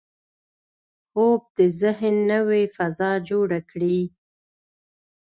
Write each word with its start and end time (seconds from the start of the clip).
خوب 1.09 1.41
د 1.57 1.59
ذهن 1.81 2.15
نوې 2.31 2.63
فضا 2.75 3.11
جوړه 3.29 3.59
کړي 3.69 3.99